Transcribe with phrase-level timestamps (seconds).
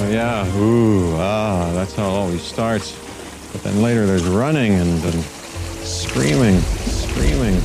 [0.00, 2.96] So yeah, ooh, ah, that's how it always starts.
[3.52, 5.22] But then later there's running and, and
[5.84, 7.60] screaming, screaming.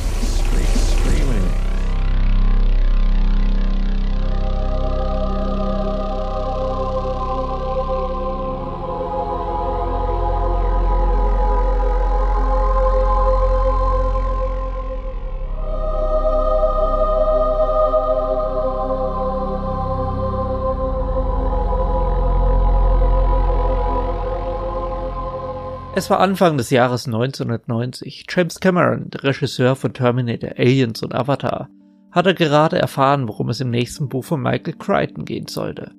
[25.98, 28.26] Es war Anfang des Jahres 1990.
[28.28, 31.70] James Cameron, der Regisseur von Terminator, Aliens und Avatar,
[32.12, 35.92] hatte gerade erfahren, worum es im nächsten Buch von Michael Crichton gehen sollte.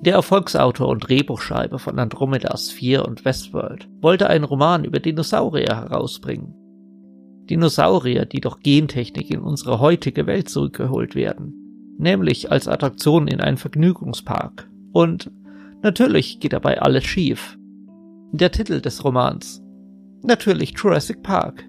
[0.00, 6.54] Der Erfolgsautor und Drehbuchschreiber von Andromedas 4 und Westworld wollte einen Roman über Dinosaurier herausbringen.
[7.50, 11.52] Dinosaurier, die durch Gentechnik in unsere heutige Welt zurückgeholt werden,
[11.98, 14.70] nämlich als Attraktion in einen Vergnügungspark.
[14.92, 15.30] Und
[15.82, 17.58] natürlich geht dabei alles schief.
[18.32, 19.62] Der Titel des Romans.
[20.22, 21.64] Natürlich Jurassic Park.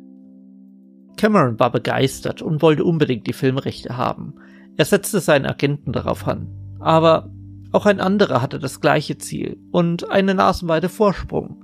[1.15, 4.35] Cameron war begeistert und wollte unbedingt die Filmrechte haben.
[4.75, 6.49] Er setzte seinen Agenten darauf an.
[6.81, 7.31] Aber
[7.71, 11.63] auch ein anderer hatte das gleiche Ziel und eine nasenweite Vorsprung.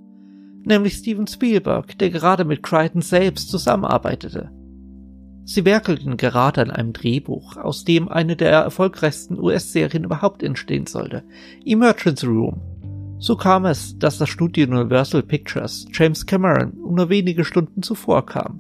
[0.64, 4.50] Nämlich Steven Spielberg, der gerade mit Crichton selbst zusammenarbeitete.
[5.44, 11.24] Sie werkelten gerade an einem Drehbuch, aus dem eine der erfolgreichsten US-Serien überhaupt entstehen sollte.
[11.66, 12.62] Emergency Room
[13.18, 18.60] so kam es, dass das Studio Universal Pictures James Cameron nur wenige Stunden zuvor kam.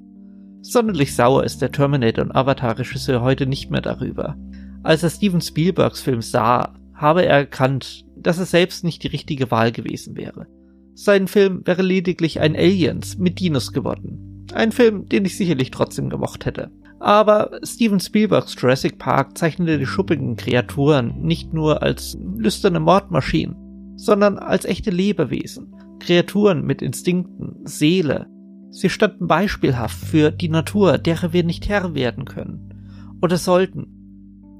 [0.61, 4.35] Sonderlich sauer ist der Terminator und Avatar-Regisseur heute nicht mehr darüber.
[4.81, 9.51] Als er Steven Spielbergs Film sah, habe er erkannt, dass es selbst nicht die richtige
[9.51, 10.47] Wahl gewesen wäre.
[10.93, 14.45] Sein Film wäre lediglich ein Aliens mit Dinos geworden.
[14.53, 16.71] Ein Film, den ich sicherlich trotzdem gemocht hätte.
[16.99, 23.55] Aber Steven Spielbergs Jurassic Park zeichnete die schuppigen Kreaturen nicht nur als lüsterne Mordmaschinen,
[23.95, 28.27] sondern als echte Lebewesen, Kreaturen mit Instinkten, Seele.
[28.69, 33.17] Sie standen beispielhaft für die Natur, derer wir nicht Herr werden können.
[33.21, 33.87] Oder sollten.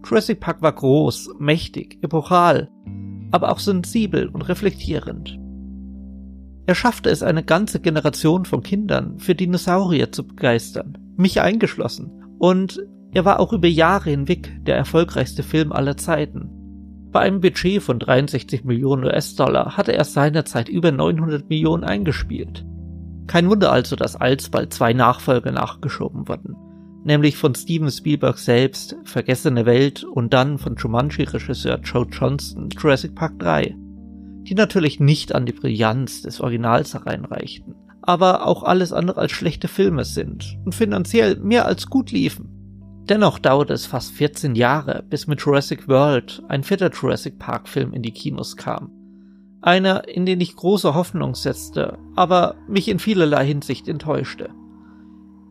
[0.06, 2.70] Jurassic Park war groß, mächtig, epochal,
[3.32, 5.38] aber auch sensibel und reflektierend.
[6.68, 12.82] Er schaffte es, eine ganze Generation von Kindern für Dinosaurier zu begeistern, mich eingeschlossen, und
[13.14, 16.50] er war auch über Jahre hinweg der erfolgreichste Film aller Zeiten.
[17.16, 22.66] Bei einem Budget von 63 Millionen US-Dollar hatte er seinerzeit über 900 Millionen eingespielt.
[23.26, 26.58] Kein Wunder also, dass alsbald zwei Nachfolger nachgeschoben wurden,
[27.06, 33.40] nämlich von Steven Spielberg selbst, Vergessene Welt und dann von Jumanji-Regisseur Joe Johnston, Jurassic Park
[33.40, 33.78] 3,
[34.42, 39.70] die natürlich nicht an die Brillanz des Originals hereinreichten, aber auch alles andere als schlechte
[39.70, 42.55] Filme sind und finanziell mehr als gut liefen.
[43.10, 47.94] Dennoch dauerte es fast 14 Jahre, bis mit Jurassic World ein vierter Jurassic Park Film
[47.94, 48.90] in die Kinos kam.
[49.62, 54.50] Einer, in den ich große Hoffnung setzte, aber mich in vielerlei Hinsicht enttäuschte.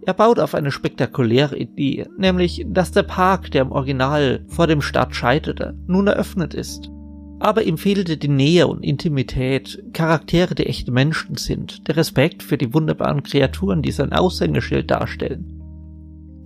[0.02, 4.82] Er baut auf eine spektakuläre Idee, nämlich, dass der Park, der im Original vor dem
[4.82, 6.90] Start scheiterte, nun eröffnet ist.
[7.38, 12.58] Aber ihm fehlte die Nähe und Intimität, Charaktere, die echte Menschen sind, der Respekt für
[12.58, 15.63] die wunderbaren Kreaturen, die sein Aushängeschild darstellen.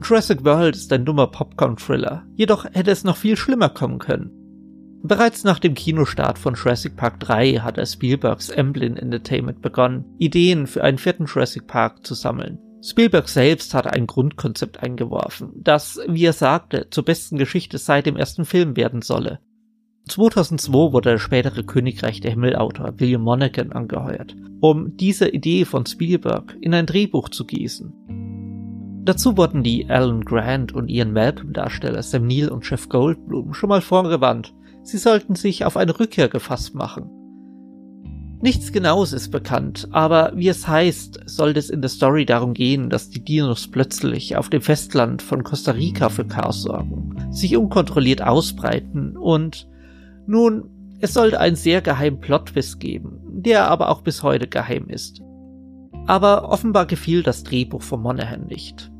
[0.02, 4.30] Jurassic World ist ein dummer Popcorn-Thriller, jedoch hätte es noch viel schlimmer kommen können.
[5.02, 10.82] Bereits nach dem Kinostart von Jurassic Park 3 hatte Spielbergs Amblin Entertainment begonnen, Ideen für
[10.82, 12.58] einen vierten Jurassic Park zu sammeln.
[12.82, 18.16] Spielberg selbst hatte ein Grundkonzept eingeworfen, das, wie er sagte, zur besten Geschichte seit dem
[18.16, 19.40] ersten Film werden solle.
[20.08, 26.56] 2002 wurde der spätere Königreich der Himmelautor William Monaghan angeheuert, um diese Idee von Spielberg
[26.60, 28.27] in ein Drehbuch zu gießen.
[29.04, 33.70] Dazu wurden die Alan Grant und Ian Malcolm Darsteller Sam Neill und Jeff Goldblum schon
[33.70, 37.10] mal vorgewandt, sie sollten sich auf eine Rückkehr gefasst machen.
[38.40, 42.88] Nichts Genaues ist bekannt, aber wie es heißt, sollte es in der Story darum gehen,
[42.88, 48.22] dass die Dinos plötzlich auf dem Festland von Costa Rica für Chaos sorgen, sich unkontrolliert
[48.22, 49.66] ausbreiten und
[50.26, 50.70] nun,
[51.00, 55.22] es sollte einen sehr geheimen Plot-Twist geben, der aber auch bis heute geheim ist.
[56.06, 58.92] Aber offenbar gefiel das Drehbuch von Monahan nicht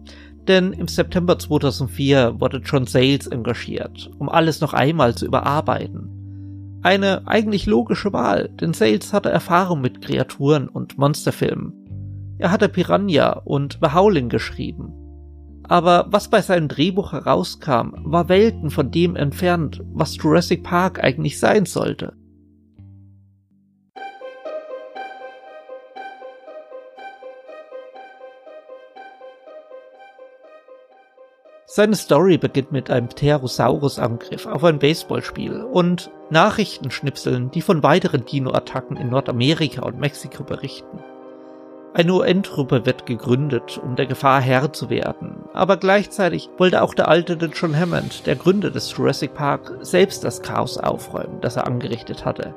[0.49, 6.81] denn im September 2004 wurde John Sayles engagiert, um alles noch einmal zu überarbeiten.
[6.83, 11.73] Eine eigentlich logische Wahl, denn Sayles hatte Erfahrung mit Kreaturen und Monsterfilmen.
[12.39, 14.93] Er hatte Piranha und The Howling geschrieben.
[15.65, 21.39] Aber was bei seinem Drehbuch herauskam, war Welten von dem entfernt, was Jurassic Park eigentlich
[21.39, 22.15] sein sollte.
[31.71, 38.97] Seine Story beginnt mit einem Pterosaurus-Angriff auf ein Baseballspiel und Nachrichtenschnipseln, die von weiteren Dino-Attacken
[38.97, 40.99] in Nordamerika und Mexiko berichten.
[41.93, 47.09] Eine UN-Truppe wird gegründet, um der Gefahr Herr zu werden, aber gleichzeitig wollte auch der
[47.09, 52.25] alte John Hammond, der Gründer des Jurassic Park, selbst das Chaos aufräumen, das er angerichtet
[52.25, 52.55] hatte.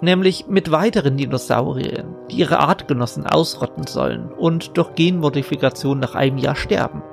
[0.00, 6.56] Nämlich mit weiteren Dinosauriern, die ihre Artgenossen ausrotten sollen und durch Genmodifikation nach einem Jahr
[6.56, 7.04] sterben.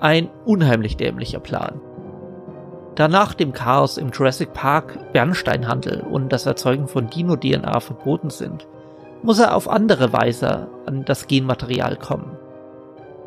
[0.00, 1.78] Ein unheimlich dämlicher Plan.
[2.94, 8.66] Da nach dem Chaos im Jurassic Park Bernsteinhandel und das Erzeugen von Dino-DNA verboten sind,
[9.22, 12.36] muss er auf andere Weise an das Genmaterial kommen.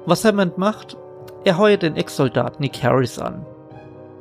[0.07, 0.97] Was Hammond macht?
[1.43, 3.45] Er heuert den Ex-Soldat Nick Harris an.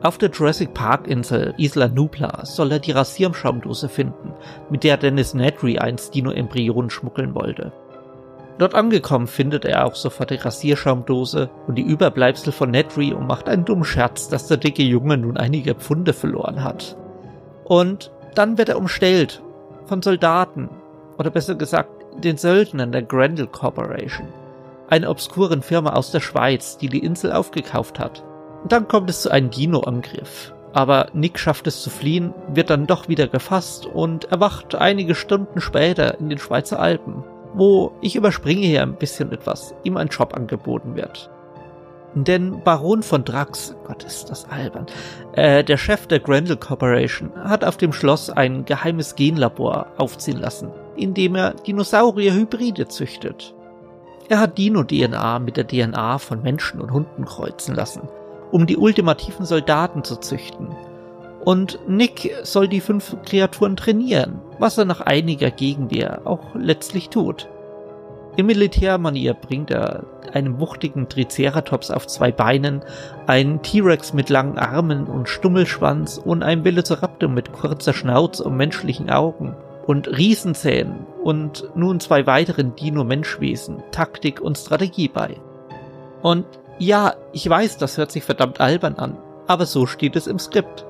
[0.02, 4.34] Auf der Jurassic Park Insel Isla Nubla soll er die Rasierschaumdose finden,
[4.68, 7.72] mit der Dennis Nedry einst Dino-Embryonen schmuggeln wollte.
[8.58, 13.48] Dort angekommen findet er auch sofort die Rasierschaumdose und die Überbleibsel von Nedry und macht
[13.48, 16.96] einen dummen Scherz, dass der dicke Junge nun einige Pfunde verloren hat.
[17.64, 19.42] Und dann wird er umstellt
[19.86, 20.68] von Soldaten,
[21.18, 21.90] oder besser gesagt
[22.22, 24.28] den Söldnern der Grendel Corporation,
[24.88, 28.22] einer obskuren Firma aus der Schweiz, die die Insel aufgekauft hat.
[28.62, 30.54] Und dann kommt es zu einem Dino-Angriff.
[30.74, 35.60] Aber Nick schafft es zu fliehen, wird dann doch wieder gefasst und erwacht einige Stunden
[35.60, 40.34] später in den Schweizer Alpen wo ich überspringe hier ein bisschen etwas, ihm ein Job
[40.34, 41.30] angeboten wird.
[42.14, 44.86] Denn Baron von Drax, Gott ist das albern,
[45.32, 50.70] äh, der Chef der Grendel Corporation, hat auf dem Schloss ein geheimes Genlabor aufziehen lassen,
[50.94, 53.54] in dem er Dinosaurier-Hybride züchtet.
[54.28, 58.02] Er hat Dino-DNA mit der DNA von Menschen und Hunden kreuzen lassen,
[58.50, 60.68] um die ultimativen Soldaten zu züchten
[61.44, 67.48] und Nick soll die fünf Kreaturen trainieren, was er nach einiger Gegenwehr auch letztlich tut.
[68.36, 72.82] In Militärmanier bringt er einen wuchtigen Triceratops auf zwei Beinen,
[73.26, 79.10] einen T-Rex mit langen Armen und Stummelschwanz und einen Velociraptor mit kurzer Schnauze und menschlichen
[79.10, 79.54] Augen
[79.86, 85.36] und Riesenzähnen und nun zwei weiteren Dino-Menschwesen Taktik und Strategie bei.
[86.22, 86.46] Und
[86.78, 90.86] ja, ich weiß, das hört sich verdammt albern an, aber so steht es im Skript.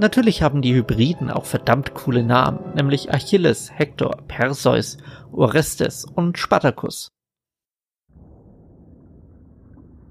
[0.00, 4.96] Natürlich haben die Hybriden auch verdammt coole Namen, nämlich Achilles, Hector, Perseus,
[5.32, 7.08] Orestes und Spartacus.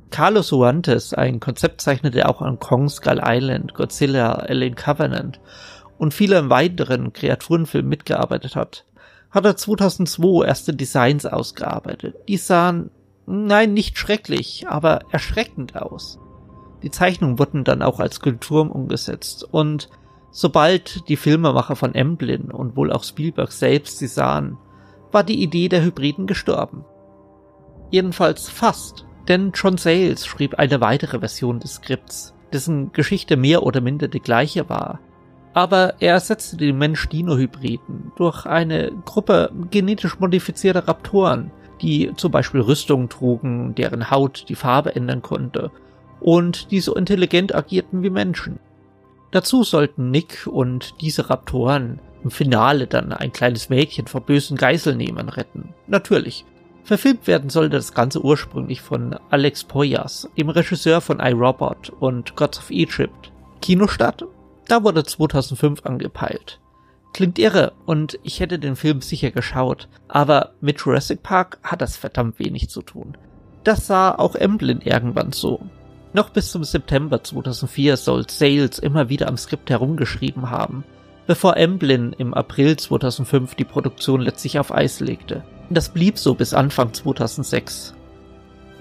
[0.09, 5.39] Carlos Huantes, ein Konzeptzeichner, der auch an Kong Skull Island, Godzilla, Alien Covenant
[5.97, 8.85] und vielen weiteren Kreaturenfilmen mitgearbeitet hat,
[9.31, 12.15] hat er 2002 erste Designs ausgearbeitet.
[12.27, 12.91] Die sahen,
[13.25, 16.19] nein, nicht schrecklich, aber erschreckend aus.
[16.83, 19.89] Die Zeichnungen wurden dann auch als Skulpturen umgesetzt und
[20.31, 24.57] sobald die Filmemacher von Emblem und wohl auch Spielberg selbst sie sahen,
[25.11, 26.85] war die Idee der Hybriden gestorben.
[27.89, 33.81] Jedenfalls fast, denn John Sayles schrieb eine weitere Version des Skripts, dessen Geschichte mehr oder
[33.81, 34.99] minder die gleiche war.
[35.53, 41.51] Aber er ersetzte die Mensch-Dino-Hybriden durch eine Gruppe genetisch modifizierter Raptoren,
[41.81, 45.71] die zum Beispiel Rüstungen trugen, deren Haut die Farbe ändern konnte
[46.19, 48.59] und die so intelligent agierten wie Menschen.
[49.31, 55.29] Dazu sollten Nick und diese Raptoren im Finale dann ein kleines Mädchen vor bösen Geiselnehmern
[55.29, 55.73] retten.
[55.87, 56.45] Natürlich.
[56.83, 62.59] Verfilmt werden sollte das Ganze ursprünglich von Alex Poyas, dem Regisseur von iRobot und Gods
[62.59, 63.31] of Egypt.
[63.61, 64.25] Kinostart?
[64.69, 66.59] Da wurde 2005 angepeilt.
[67.13, 71.97] Klingt irre und ich hätte den Film sicher geschaut, aber mit Jurassic Park hat das
[71.97, 73.17] verdammt wenig zu tun.
[73.63, 75.59] Das sah auch Emblem irgendwann so.
[76.17, 80.83] Noch bis zum September 2004 soll Sales immer wieder am Skript herumgeschrieben haben,
[81.27, 85.43] bevor Emblem im April 2005 die Produktion letztlich auf Eis legte.
[85.69, 87.93] Das blieb so bis Anfang 2006.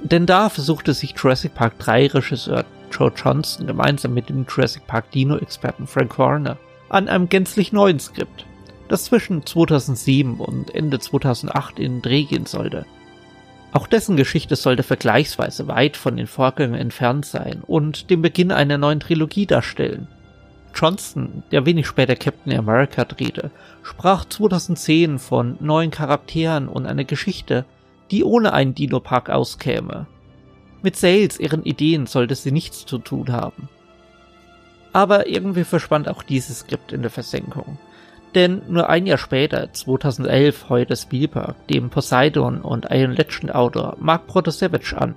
[0.03, 5.11] Denn da versuchte sich Jurassic Park 3 Regisseur Joe Johnston gemeinsam mit dem Jurassic Park
[5.11, 6.57] Dino-Experten Frank Warner
[6.89, 8.47] an einem gänzlich neuen Skript,
[8.89, 12.87] das zwischen 2007 und Ende 2008 in den Dreh gehen sollte.
[13.77, 18.79] Auch dessen Geschichte sollte vergleichsweise weit von den Vorgängern entfernt sein und den Beginn einer
[18.79, 20.09] neuen Trilogie darstellen.
[20.75, 23.51] Johnston, der wenig später Captain America drehte,
[23.83, 27.67] sprach 2010 von neuen Charakteren und einer Geschichte,
[28.11, 30.07] die ohne einen Dino-Park auskäme.
[30.81, 33.69] Mit Sales ihren Ideen sollte sie nichts zu tun haben.
[34.95, 37.77] Aber irgendwie verschwand auch dieses Skript in der Versenkung.
[38.37, 44.27] Denn nur ein Jahr später, 2011, heuerte Spielberg dem Poseidon und Iron Legend Autor Mark
[44.27, 45.15] Protosevich an.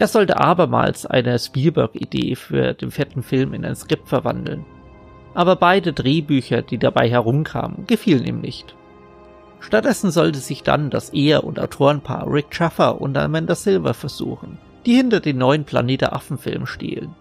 [0.00, 4.66] Er sollte abermals eine Spielberg-Idee für den vierten Film in ein Skript verwandeln.
[5.34, 8.74] Aber beide Drehbücher, die dabei herumkamen, gefielen ihm nicht.
[9.60, 14.96] Stattdessen sollte sich dann das Ehe- und Autorenpaar Rick Schaffer und Amanda Silver versuchen, die
[14.96, 17.14] hinter den neuen Planet der Affen-Film stehlen.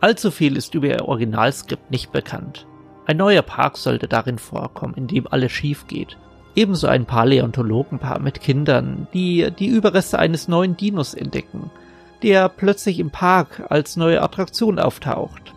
[0.00, 2.66] Allzu viel ist über ihr Originalskript nicht bekannt.
[3.06, 6.18] Ein neuer Park sollte darin vorkommen, in dem alles schief geht.
[6.56, 11.70] Ebenso ein Paläontologenpaar mit Kindern, die die Überreste eines neuen Dinos entdecken,
[12.22, 15.54] der plötzlich im Park als neue Attraktion auftaucht.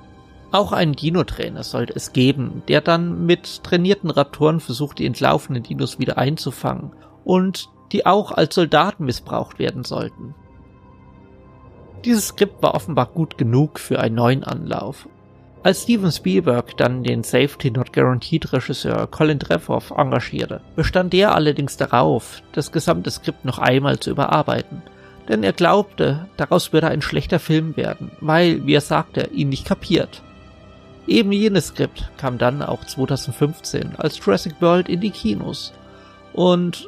[0.52, 6.00] Auch einen Dino-Trainer sollte es geben, der dann mit trainierten Raptoren versucht, die entlaufenen Dinos
[6.00, 6.92] wieder einzufangen
[7.24, 10.36] und die auch als Soldaten missbraucht werden sollten.
[12.06, 15.08] Dieses Skript war offenbar gut genug für einen neuen Anlauf.
[15.62, 21.76] Als Steven Spielberg dann den Safety Not Guaranteed Regisseur Colin Trevorrow engagierte, bestand er allerdings
[21.76, 24.82] darauf, das gesamte Skript noch einmal zu überarbeiten,
[25.28, 29.66] denn er glaubte, daraus würde ein schlechter Film werden, weil, wie er sagte, ihn nicht
[29.66, 30.24] kapiert.
[31.08, 35.74] Eben jenes Skript kam dann auch 2015 als Jurassic World in die Kinos.
[36.34, 36.88] Und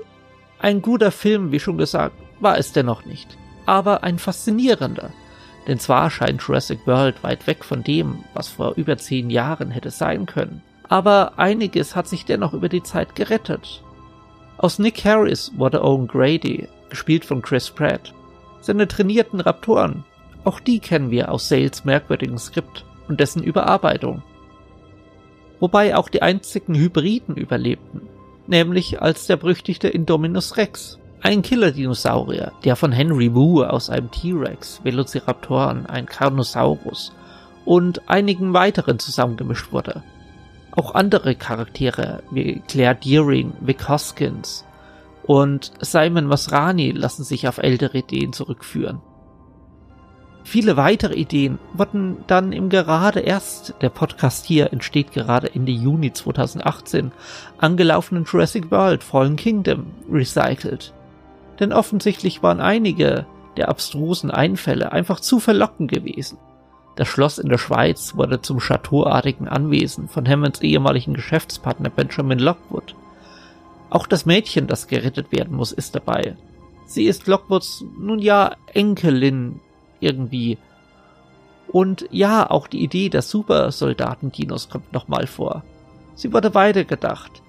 [0.60, 5.12] ein guter Film, wie schon gesagt, war es dennoch nicht aber ein faszinierender.
[5.68, 9.92] Denn zwar scheint Jurassic World weit weg von dem, was vor über zehn Jahren hätte
[9.92, 10.62] sein können.
[10.90, 13.84] Aber einiges hat sich dennoch über die Zeit gerettet.
[14.58, 18.14] Aus Nick Harris wurde Owen Grady, gespielt von Chris Pratt.
[18.60, 20.04] Seine trainierten Raptoren,
[20.44, 24.24] auch die kennen wir aus Sales merkwürdigen Skript und dessen Überarbeitung.
[25.60, 28.02] Wobei auch die einzigen Hybriden überlebten,
[28.48, 30.98] nämlich als der berüchtigte Indominus Rex.
[31.24, 37.14] Ein Killer-Dinosaurier, der von Henry Wu aus einem T-Rex, Velociraptoren, ein Carnosaurus
[37.64, 40.02] und einigen weiteren zusammengemischt wurde.
[40.72, 44.66] Auch andere Charaktere wie Claire Deering, Vic Hoskins
[45.22, 49.00] und Simon Masrani lassen sich auf ältere Ideen zurückführen.
[50.44, 56.14] Viele weitere Ideen wurden dann im gerade erst, der Podcast hier entsteht gerade Ende Juni
[56.14, 57.12] 2018,
[57.60, 60.96] angelaufenen Jurassic World Fallen Kingdom recycelt
[61.62, 63.26] denn offensichtlich waren einige
[63.56, 66.38] der abstrusen Einfälle einfach zu verlockend gewesen.
[66.96, 72.96] Das Schloss in der Schweiz wurde zum chateauartigen Anwesen von Hammonds ehemaligen Geschäftspartner Benjamin Lockwood.
[73.90, 76.36] Auch das Mädchen, das gerettet werden muss, ist dabei.
[76.86, 79.62] Sie ist Lockwoods, nun ja, Enkelin
[80.00, 80.58] irgendwie.
[81.68, 85.64] Und ja, auch die Idee der Supersoldaten-Dinos kommt nochmal vor.
[86.16, 87.42] Sie wurde weitergedacht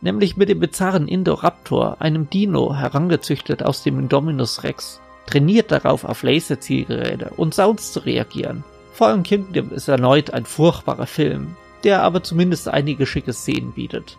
[0.00, 6.22] nämlich mit dem bizarren Indoraptor, einem Dino, herangezüchtet aus dem Indominus Rex, trainiert darauf, auf
[6.22, 8.64] Laserzielgeräte und Sounds zu reagieren.
[8.92, 14.16] Fallen Kingdom ist erneut ein furchtbarer Film, der aber zumindest einige schicke Szenen bietet.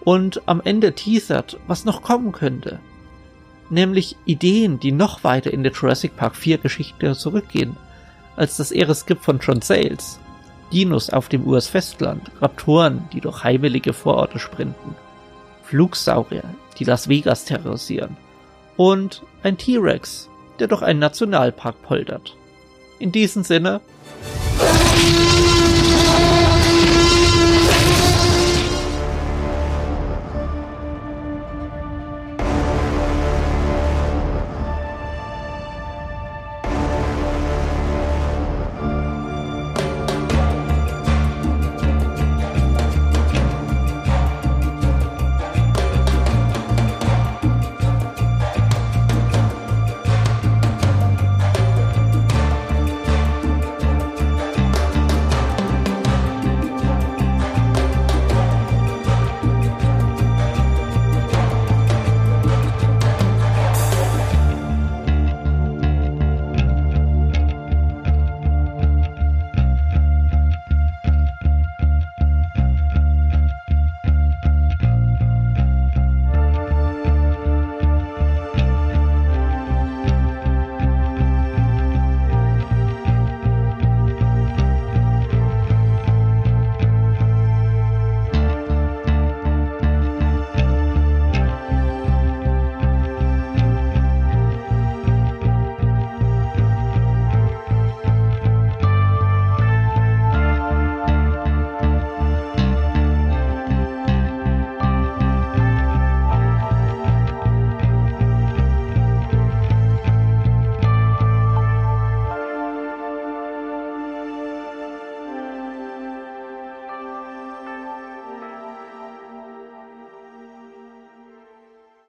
[0.00, 2.78] Und am Ende teasert, was noch kommen könnte.
[3.68, 7.76] Nämlich Ideen, die noch weiter in der Jurassic Park 4 Geschichte zurückgehen,
[8.36, 10.18] als das Ehre-Skip von John Sayles.
[10.72, 14.94] Dinos auf dem US-Festland, Raptoren, die durch heimelige Vororte sprinten,
[15.64, 16.44] Flugsaurier,
[16.78, 18.16] die Las Vegas terrorisieren
[18.76, 22.36] und ein T-Rex, der durch einen Nationalpark poltert.
[22.98, 23.80] In diesem Sinne,